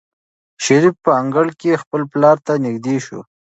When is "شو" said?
3.05-3.19